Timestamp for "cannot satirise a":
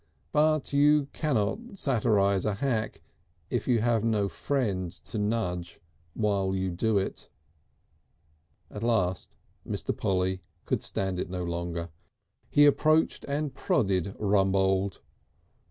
1.13-2.55